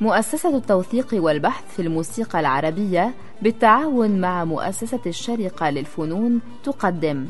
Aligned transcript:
مؤسسة 0.00 0.56
التوثيق 0.56 1.08
والبحث 1.12 1.64
في 1.76 1.82
الموسيقى 1.82 2.40
العربية 2.40 3.14
بالتعاون 3.42 4.20
مع 4.20 4.44
مؤسسة 4.44 5.00
الشرقة 5.06 5.70
للفنون 5.70 6.40
تقدم. 6.64 7.26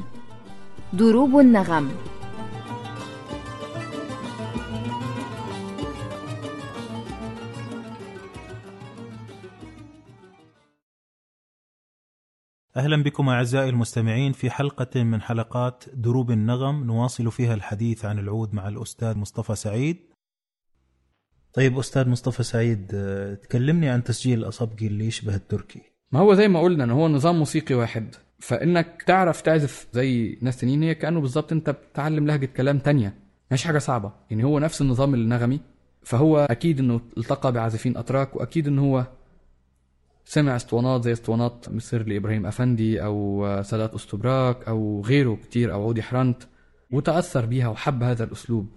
دروب 0.93 1.39
النغم. 1.39 1.91
أهلا 12.77 13.03
بكم 13.03 13.29
أعزائي 13.29 13.69
المستمعين 13.69 14.33
في 14.33 14.51
حلقة 14.51 15.03
من 15.03 15.23
حلقات 15.23 15.85
دروب 15.95 16.31
النغم. 16.31 16.85
نواصل 16.85 17.31
فيها 17.31 17.55
الحديث 17.55 18.05
عن 18.05 18.19
العود 18.19 18.55
مع 18.55 18.69
الأستاذ 18.69 19.17
مصطفى 19.19 19.55
سعيد. 19.55 19.97
طيب 21.53 21.79
أستاذ 21.79 22.09
مصطفى 22.09 22.43
سعيد 22.43 22.91
آه، 22.95 23.35
تكلمني 23.35 23.89
عن 23.89 24.05
تسجيل 24.05 24.39
الأصبجي 24.39 24.87
اللي 24.87 25.07
يشبه 25.07 25.35
التركي. 25.35 25.81
ما 26.13 26.21
هو 26.21 26.35
زي 26.35 26.49
ما 26.49 26.61
قلنا 26.61 26.85
ان 26.85 26.91
هو 26.91 27.09
نظام 27.09 27.39
موسيقي 27.39 27.75
واحد. 27.75 28.15
فإنك 28.39 29.03
تعرف 29.07 29.41
تعزف 29.41 29.87
زي 29.93 30.39
ناس 30.43 30.57
تانيين 30.57 30.83
هي 30.83 30.95
كأنه 30.95 31.21
بالظبط 31.21 31.53
أنت 31.53 31.71
بتتعلم 31.71 32.27
لهجة 32.27 32.47
كلام 32.47 32.79
تانية. 32.79 33.15
مش 33.51 33.65
حاجة 33.65 33.79
صعبة. 33.79 34.13
يعني 34.31 34.45
هو 34.45 34.59
نفس 34.59 34.83
النظام 34.83 35.15
النغمي 35.15 35.61
فهو 36.03 36.39
أكيد 36.39 36.81
إنه 36.81 37.01
التقى 37.19 37.53
بعازفين 37.53 37.97
أتراك 37.97 38.37
وأكيد 38.37 38.69
إنه 38.69 38.83
هو 38.83 39.07
سمع 40.33 40.57
اسطوانات 40.57 41.05
زي 41.05 41.13
اسطوانات 41.13 41.69
مصر 41.69 42.03
لإبراهيم 42.03 42.47
أفندي 42.47 43.05
أو 43.05 43.47
سادات 43.63 43.95
أستبراك 43.95 44.69
أو 44.69 45.03
غيره 45.07 45.39
كتير 45.43 45.73
أو 45.73 45.83
عودي 45.83 46.03
حرنت 46.03 46.43
وتأثر 46.91 47.47
بيها 47.47 47.69
وحب 47.69 48.03
هذا 48.03 48.25
الأسلوب. 48.25 48.69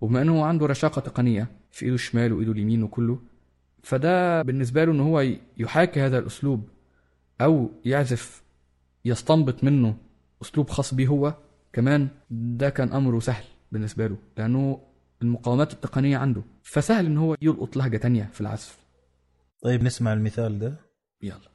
وبما 0.00 0.22
أنه 0.22 0.44
عنده 0.44 0.66
رشاقة 0.66 1.00
تقنية 1.00 1.48
في 1.70 1.84
إيده 1.84 1.94
الشمال 1.94 2.32
وإيده 2.32 2.52
اليمين 2.52 2.82
وكله 2.82 3.18
فده 3.82 4.42
بالنسبة 4.42 4.84
له 4.84 4.92
إن 4.92 5.00
هو 5.00 5.26
يحاكي 5.58 6.00
هذا 6.00 6.18
الأسلوب 6.18 6.68
أو 7.40 7.70
يعزف 7.84 8.42
يستنبط 9.04 9.64
منه 9.64 9.96
أسلوب 10.42 10.70
خاص 10.70 10.94
به 10.94 11.06
هو 11.06 11.34
كمان 11.72 12.08
ده 12.30 12.70
كان 12.70 12.92
أمره 12.92 13.20
سهل 13.20 13.44
بالنسبة 13.72 14.06
له 14.06 14.16
لأنه 14.38 14.80
المقاومات 15.22 15.72
التقنية 15.72 16.16
عنده. 16.16 16.42
فسهل 16.62 17.06
إن 17.06 17.18
هو 17.18 17.36
يلقط 17.42 17.76
لهجة 17.76 17.96
تانية 17.96 18.30
في 18.32 18.40
العزف. 18.40 18.81
طيب 19.62 19.82
نسمع 19.82 20.12
المثال 20.12 20.58
ده. 20.58 20.76
يلا. 21.22 21.52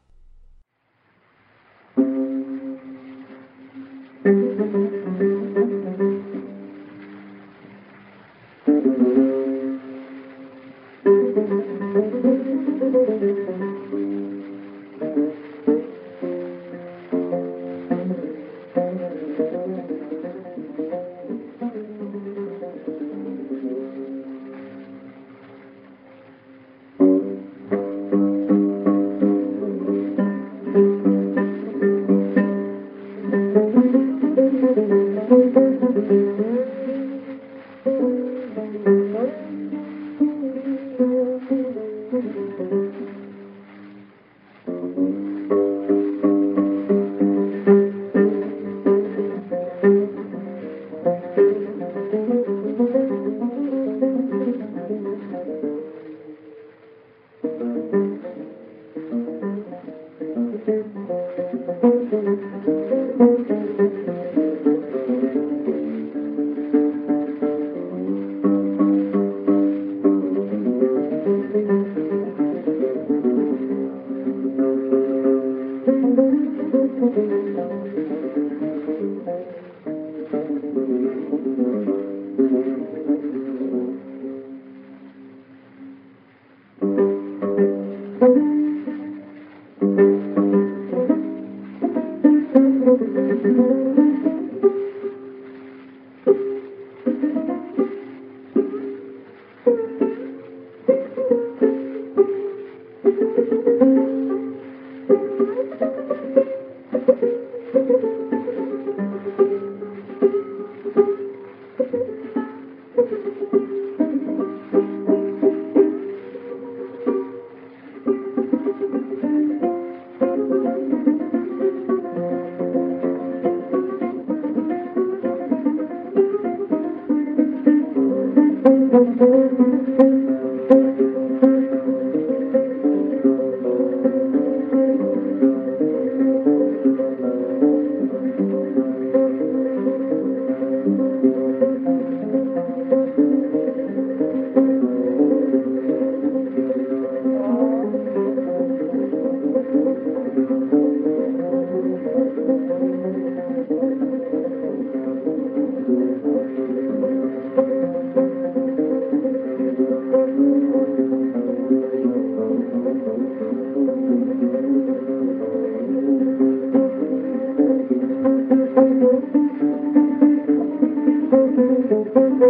أستاذ 172.37 172.49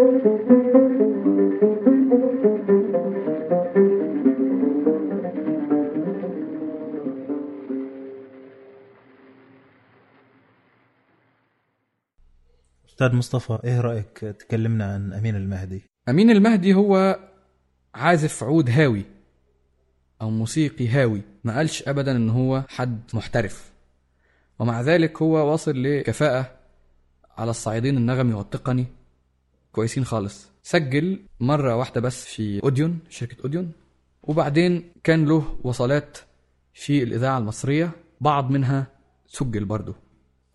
مصطفى 13.15 13.59
إيه 13.63 13.81
رأيك 13.81 14.07
تكلمنا 14.19 14.93
عن 14.93 15.13
أمين 15.13 15.35
المهدي؟ 15.35 15.81
أمين 16.09 16.29
المهدي 16.29 16.73
هو 16.73 17.19
عازف 17.95 18.43
عود 18.43 18.69
هاوي 18.69 19.05
أو 20.21 20.29
موسيقي 20.29 20.87
هاوي 20.87 21.21
ما 21.43 21.57
قالش 21.57 21.87
أبدا 21.87 22.11
إن 22.15 22.29
هو 22.29 22.63
حد 22.69 23.01
محترف. 23.13 23.71
ومع 24.59 24.81
ذلك 24.81 25.21
هو 25.21 25.51
واصل 25.51 25.83
لكفاءة 25.83 26.51
على 27.37 27.49
الصعيدين 27.49 27.97
النغمي 27.97 28.33
والتقني 28.33 28.96
كويسين 29.71 30.05
خالص. 30.05 30.51
سجل 30.63 31.19
مرة 31.39 31.75
واحدة 31.75 32.01
بس 32.01 32.25
في 32.25 32.63
أوديون 32.63 32.99
شركة 33.09 33.41
أوديون. 33.43 33.71
وبعدين 34.23 34.91
كان 35.03 35.25
له 35.25 35.57
وصلات 35.63 36.17
في 36.73 37.03
الإذاعة 37.03 37.37
المصرية 37.37 37.91
بعض 38.21 38.51
منها 38.51 38.87
سجل 39.27 39.65
برضه. 39.65 39.95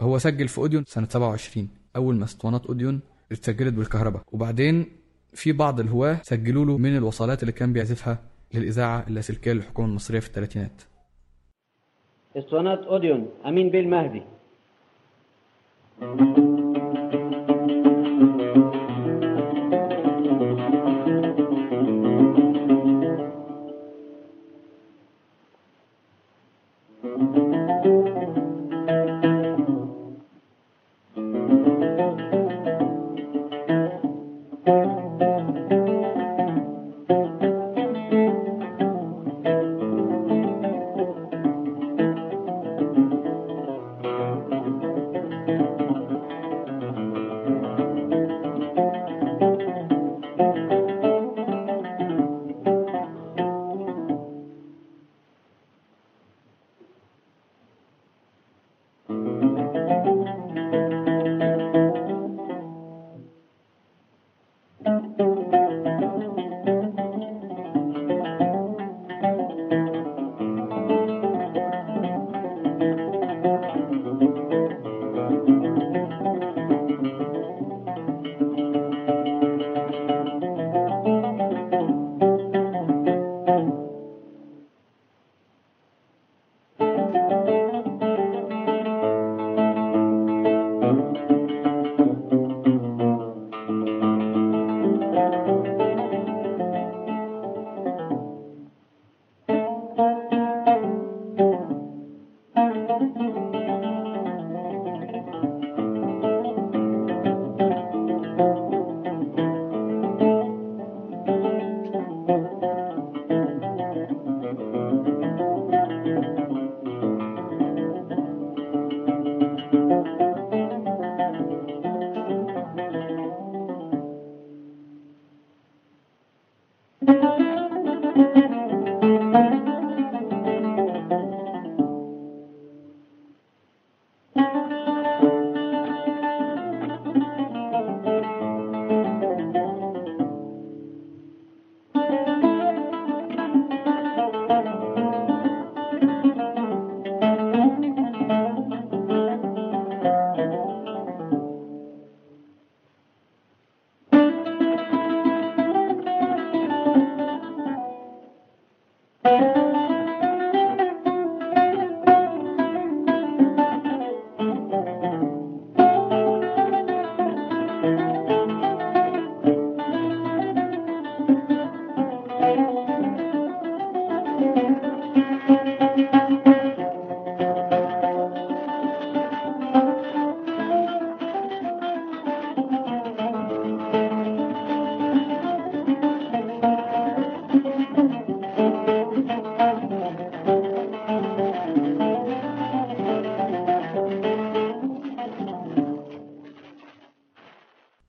هو 0.00 0.18
سجل 0.18 0.48
في 0.48 0.58
أوديون 0.58 0.84
سنة 0.86 1.08
27 1.10 1.68
أول 1.96 2.14
ما 2.14 2.24
اسطوانات 2.24 2.66
أوديون 2.66 3.00
اتسجلت 3.32 3.74
بالكهرباء. 3.74 4.22
وبعدين 4.32 4.86
في 5.34 5.52
بعض 5.52 5.80
الهواة 5.80 6.20
سجلوا 6.22 6.64
له 6.64 6.78
من 6.78 6.96
الوصلات 6.96 7.42
اللي 7.42 7.52
كان 7.52 7.72
بيعزفها 7.72 8.18
للإذاعة 8.54 9.04
اللاسلكيه 9.08 9.52
للحكومه 9.52 9.88
المصرية 9.88 10.20
في 10.20 10.26
الثلاثينات. 10.26 10.82
اسطوانات 12.36 12.78
أوديون 12.78 13.28
أمين 13.46 13.70
بيه 13.70 13.80
المهدي 13.80 14.22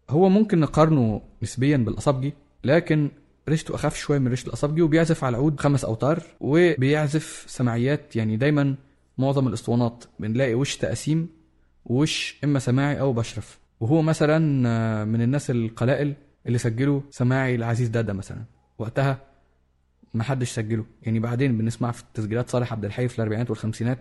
هو 0.09 0.29
ممكن 0.29 0.59
نقارنه 0.59 1.21
نسبيا 1.43 1.77
بالأصابجي 1.77 2.33
لكن 2.63 3.11
ريشته 3.49 3.75
أخف 3.75 3.95
شوية 3.97 4.19
من 4.19 4.27
ريشة 4.27 4.47
الأصابجي 4.47 4.81
وبيعزف 4.81 5.23
على 5.23 5.37
عود 5.37 5.59
خمس 5.59 5.85
أوتار 5.85 6.23
وبيعزف 6.39 7.45
سماعيات 7.47 8.15
يعني 8.15 8.37
دايما 8.37 8.75
معظم 9.17 9.47
الأسطوانات. 9.47 10.03
بنلاقي 10.19 10.53
وش 10.53 10.77
تقاسيم 10.77 11.29
ووش 11.85 12.39
إما 12.43 12.59
سماعي 12.59 12.99
أو 12.99 13.13
بشرف. 13.13 13.59
وهو 13.79 14.01
مثلا 14.01 14.69
آه، 14.69 15.03
من 15.03 15.21
الناس 15.21 15.51
القلائل 15.51 16.13
اللي 16.47 16.57
سجلوا 16.57 17.01
سماعي 17.09 17.55
العزيز 17.55 17.87
دادا 17.87 18.13
مثلا. 18.13 18.43
وقتها 18.77 19.17
ما 20.13 20.23
حدش 20.23 20.51
سجله. 20.51 20.85
يعني 21.01 21.19
بعدين 21.19 21.57
بنسمع 21.57 21.91
في 21.91 22.03
تسجيلات 22.13 22.49
صالح 22.49 22.73
عبد 22.73 22.85
الحي 22.85 23.07
في 23.07 23.15
الأربعينات 23.19 23.49
والخمسينات 23.49 23.99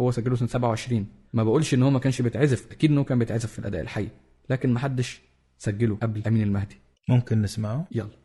هو 0.00 0.10
سجله 0.10 0.36
سنة 0.36 0.48
27 0.48 1.06
ما 1.32 1.44
بقولش 1.44 1.74
إن 1.74 1.82
هو 1.82 1.90
ما 1.90 1.98
كانش 1.98 2.22
بيتعزف 2.22 2.72
أكيد 2.72 2.90
إن 2.90 2.98
هو 2.98 3.04
كان 3.04 3.18
بيتعزف 3.18 3.52
في 3.52 3.58
الأداء 3.58 3.80
الحي 3.80 4.08
لكن 4.50 4.72
ما 4.72 4.78
حدش 4.78 5.20
سجله 5.58 5.96
قبل 5.96 6.22
أمين 6.26 6.42
المهدي. 6.42 6.76
ممكن 7.08 7.42
نسمعه؟ 7.42 7.86
يلا. 7.92 8.19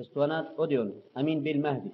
اسطوانات 0.00 0.46
أوديون 0.58 1.02
أمين 1.18 1.42
بيه 1.42 1.52
المهدي 1.52 1.90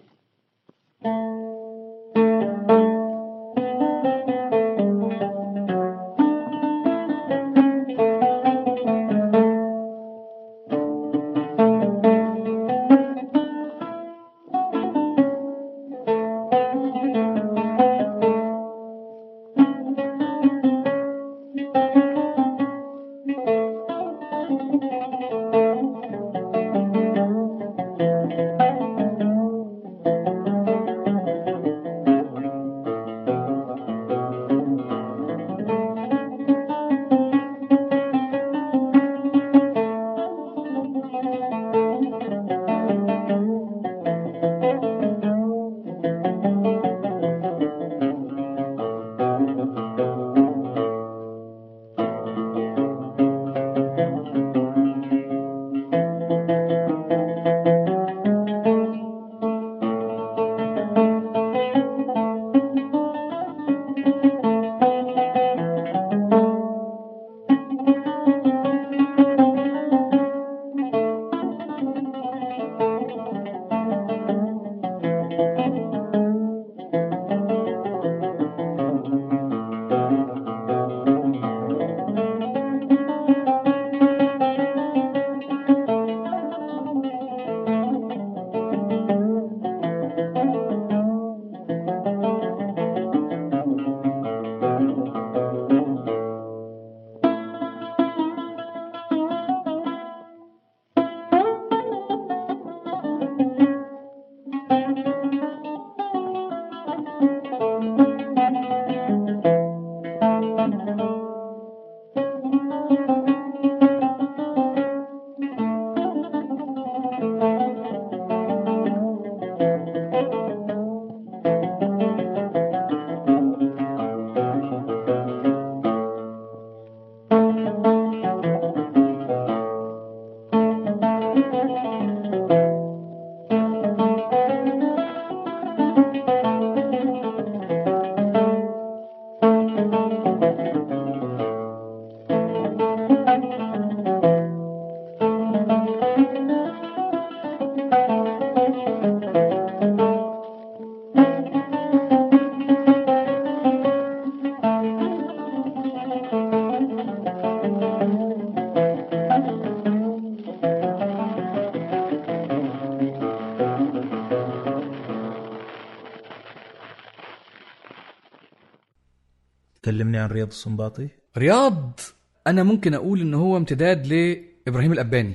كلمني 169.85 170.19
عن 170.19 170.29
رياض 170.29 170.49
السنباطي؟ 170.49 171.09
رياض! 171.39 172.01
أنا 172.47 172.63
ممكن 172.63 172.95
أقول 172.95 173.21
ان 173.21 173.35
هو 173.35 173.57
امتداد 173.57 174.07
لابراهيم 174.07 174.93
الأباني 174.93 175.35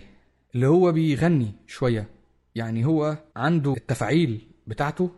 اللي 0.56 0.68
هو 0.68 0.92
بيغني 0.92 1.52
شوية. 1.68 2.10
يعني 2.56 2.86
هو 2.86 3.18
عنده 3.36 3.74
التفاعيل 3.74 4.48
بتاعته 4.68 5.12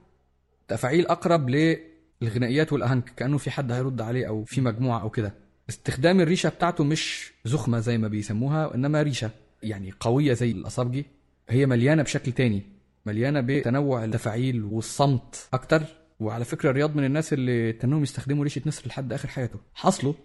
تفاعيل 0.68 1.08
أقرب 1.08 1.50
للغنائيات 1.50 2.74
والاهنك 2.74 3.14
كأنه 3.16 3.38
في 3.38 3.52
حد 3.52 3.72
هيرد 3.72 4.02
عليه 4.02 4.28
أو 4.28 4.44
في 4.44 4.62
مجموعة 4.62 5.02
أو 5.02 5.10
كده. 5.10 5.34
استخدام 5.70 6.22
الريشة 6.22 6.50
بتاعته 6.50 6.84
مش 6.84 7.32
زخمة 7.46 7.80
زي 7.80 7.98
ما 7.98 8.08
بيسموها 8.08 8.76
إنما 8.76 9.02
ريشة 9.02 9.30
يعني 9.64 9.94
قوية 10.00 10.34
زي 10.34 10.52
الأصابجي. 10.52 11.06
هي 11.50 11.66
مليانة 11.66 12.04
بشكل 12.04 12.32
تاني 12.32 12.64
مليانة 13.06 13.42
بتنوع 13.42 14.04
التفاعيل 14.04 14.64
والصمت 14.64 15.50
أكتر. 15.54 15.84
وعلى 16.22 16.46
فكرة 16.46 16.72
رياض 16.72 16.96
من 16.96 17.06
الناس 17.06 17.34
اللي 17.34 17.74
تنهم 17.74 18.04
يستخدموا 18.04 18.44
ريشة 18.44 18.62
نسر 18.66 18.88
لحد 18.88 19.14
آخر 19.14 19.28
حياته. 19.28 19.60
حصله. 19.74 20.16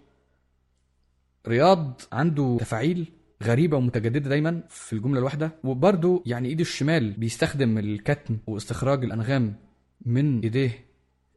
رياض 1.47 2.01
عنده 2.11 2.57
تفاعيل 2.59 3.11
غريبة 3.43 3.77
ومتجددة 3.77 4.29
دايما 4.29 4.63
في 4.69 4.93
الجملة 4.93 5.19
الواحدة. 5.19 5.51
وبرده 5.63 6.23
يعني 6.25 6.49
ايده 6.49 6.61
الشمال 6.61 7.11
بيستخدم 7.11 7.77
الكتم 7.77 8.37
واستخراج 8.47 9.03
الأنغام 9.03 9.55
من 10.05 10.39
ايديه 10.39 10.85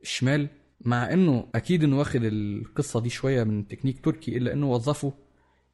الشمال 0.03 0.49
مع 0.81 1.13
انه 1.13 1.47
أكيد 1.55 1.85
انه 1.85 1.99
واخد 1.99 2.25
القصة 2.25 3.01
دي 3.01 3.11
شوية 3.11 3.45
من 3.45 3.69
تكنيك 3.69 4.05
تركي 4.05 4.37
إلا 4.37 4.53
انه 4.53 4.71
وظفه 4.71 5.13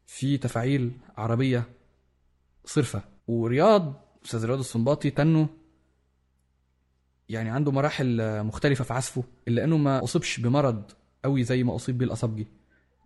في 0.06 0.38
تفاعيل 0.38 0.92
عربية 1.16 1.64
صرفة. 2.64 3.02
ورياض 3.26 4.04
أستاذ 4.24 4.44
رياض 4.44 4.58
السنباطي 4.58 5.10
تنه 5.10 5.48
يعني 7.28 7.50
عنده 7.50 7.72
مراحل 7.72 8.42
مختلفة 8.44 8.84
في 8.84 8.92
عزفه 8.92 9.24
إلا 9.48 9.64
أنه 9.64 9.76
ما 9.76 10.04
أصيبش 10.04 10.40
بمرض 10.40 10.90
قوي 11.24 11.42
زي 11.42 11.62
ما 11.62 11.74
أصيب 11.74 11.98
بيه 11.98 12.06
الأصابجي. 12.06 12.46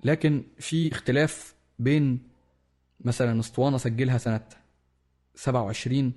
لكن 0.04 0.44
في 0.58 0.92
اختلاف 0.92 1.54
بين 1.78 2.22
مثلا 3.00 3.40
أسطوانة 3.40 3.76
سجلها 3.76 4.18
سنة 4.18 4.40
27 5.34 6.12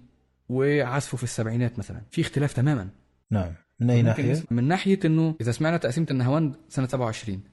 وعزفه 0.49 1.17
في 1.17 1.23
السبعينات 1.23 1.79
مثلا. 1.79 2.01
في 2.11 2.21
اختلاف 2.21 2.53
تماما. 2.53 2.89
نعم. 3.31 3.53
من 3.79 3.89
أي 3.89 4.01
ناحية؟ 4.01 4.43
من 4.51 4.63
ناحية 4.63 4.99
أنه 5.05 5.35
إذا 5.41 5.51
سمعنا 5.51 5.77
تقسيمة 5.77 6.07
النهاوند 6.11 6.55
سنة 6.69 6.87
27 6.87 7.43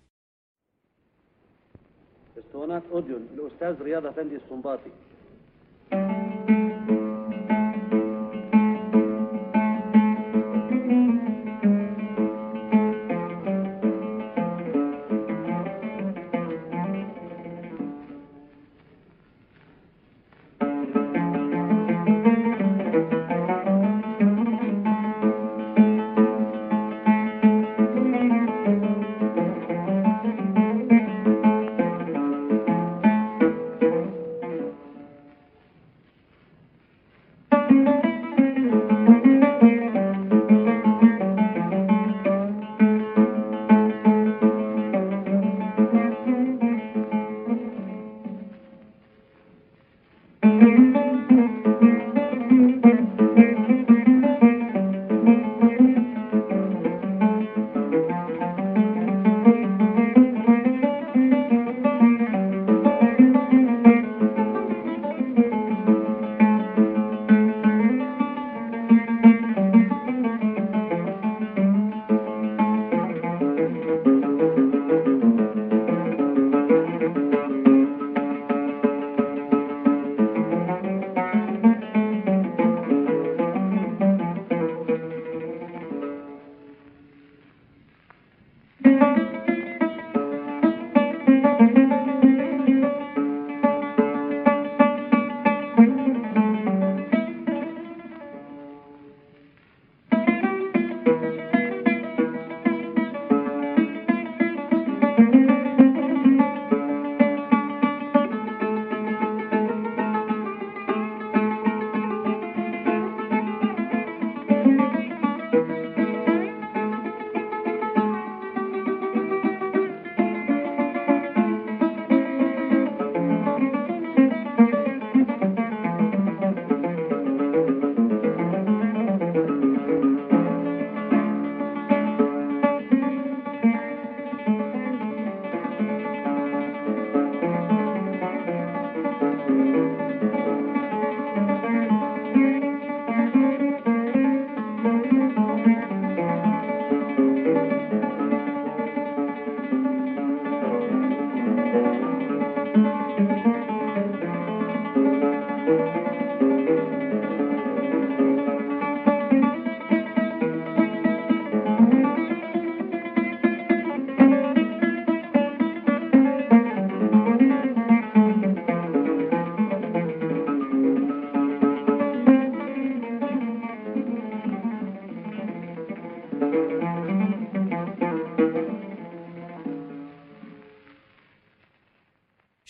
أسطوانات 2.38 2.82
أوديون 2.92 3.28
الاستاذ 3.34 3.82
رياض 3.84 4.06
افندي 4.06 4.36
السنباطي. 4.36 4.90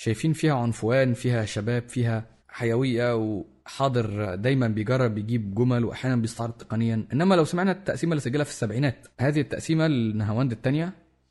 شايفين 0.00 0.32
فيها 0.32 0.54
عنفوان 0.54 1.14
فيها 1.14 1.44
شباب 1.44 1.88
فيها 1.88 2.26
حيوية 2.48 3.16
وحاضر 3.16 4.34
دايما 4.34 4.68
بيجرب 4.68 5.18
يجيب 5.18 5.54
جمل 5.54 5.84
واحيانا 5.84 6.16
بيستعرض 6.16 6.52
تقنيا. 6.52 7.06
إنما 7.12 7.34
لو 7.34 7.44
سمعنا 7.44 7.72
التقسيمة 7.72 8.12
اللي 8.12 8.20
سجلها 8.20 8.44
في 8.44 8.50
السبعينات 8.50 9.06
هذه 9.20 9.40
التقسيمة 9.40 9.86
النهاوند 9.86 10.52
الثانية 10.52 10.84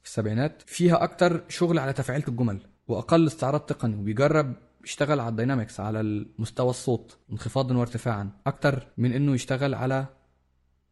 في 0.04 0.08
السبعينات 0.10 0.62
فيها 0.66 1.04
أكتر 1.04 1.44
شغل 1.50 1.80
على 1.80 1.94
تفعيلة 1.94 2.24
الجمل 2.28 2.60
وأقل 2.88 3.28
استعراض 3.28 3.60
تقني 3.62 3.96
وبيجرب 3.96 4.54
يشتغل 4.84 5.20
على 5.20 5.30
الدينامكس 5.30 5.80
على 5.80 6.26
مستوى 6.40 6.70
الصوت 6.70 7.18
انخفاضا 7.32 7.78
وارتفاعا 7.78 8.30
أكتر 8.48 8.88
من 8.98 9.14
إنه 9.14 9.34
يشتغل 9.34 9.74
على 9.74 10.06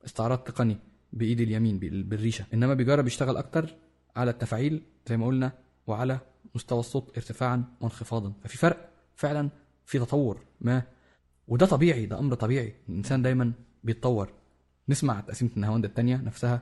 استعراض 0.06 0.38
تقني 0.38 0.78
بإيد 1.14 1.42
اليمين 1.42 1.80
بال- 1.80 2.04
بالريشة. 2.04 2.46
إنما 2.54 2.74
بيجرب 2.74 3.08
يشتغل 3.08 3.38
أكتر 3.38 3.76
على 4.16 4.32
التفعيل 4.32 4.82
زي 5.10 5.18
ما 5.18 5.26
قلنا 5.26 5.52
وعلى 5.88 6.20
مستوى 6.56 6.80
الصوت 6.80 7.18
ارتفاعا 7.18 7.64
وانخفاضا. 7.82 8.34
ففي 8.44 8.58
فرق 8.58 8.90
فعلا 9.16 9.50
في 9.86 10.00
تطور 10.00 10.46
ما. 10.62 10.84
وده 11.48 11.66
طبيعي 11.66 12.06
ده 12.06 12.20
أمر 12.20 12.36
طبيعي. 12.36 12.76
الإنسان 12.90 13.22
دايما 13.22 13.54
بيتطور. 13.84 14.34
نسمع 14.90 15.20
تقسيمة 15.20 15.52
النهاوند 15.56 15.86
الثانية 15.86 16.16
نفسها 16.16 16.62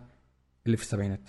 اللي 0.65 0.77
في 0.77 0.84
السبعينات. 0.84 1.22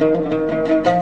Música 0.00 0.93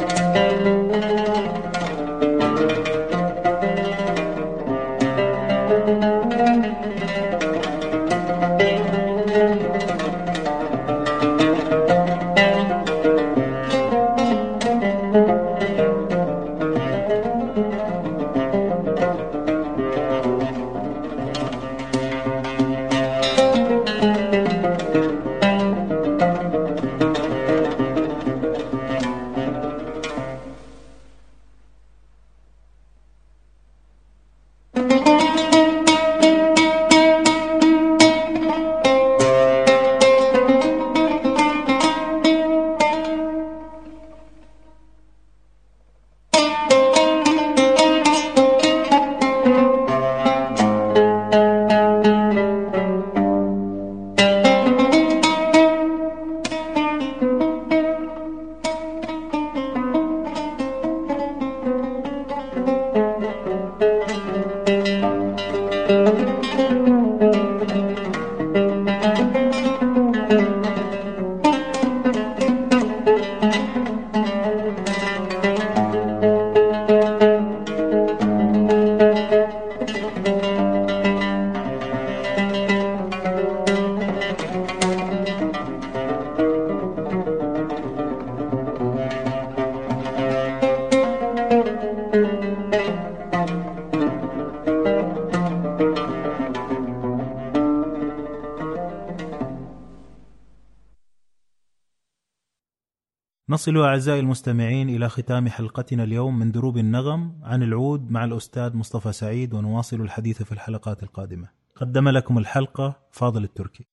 نصل 103.52 103.76
أعزائي 103.76 104.20
المستمعين 104.20 104.88
إلى 104.88 105.08
ختام 105.08 105.48
حلقتنا 105.48 106.04
اليوم 106.04 106.38
من 106.38 106.52
دروب 106.52 106.78
النغم 106.78 107.40
عن 107.42 107.62
العود 107.62 108.10
مع 108.10 108.24
الأستاذ 108.24 108.76
مصطفى 108.76 109.12
سعيد 109.12 109.54
ونواصل 109.54 110.00
الحديث 110.00 110.42
في 110.42 110.52
الحلقات 110.52 111.02
القادمة. 111.02 111.48
قدم 111.76 112.08
لكم 112.08 112.38
الحلقة 112.38 113.00
فاضل 113.10 113.44
التركي. 113.44 113.86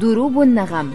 دروب 0.00 0.38
النغم. 0.38 0.90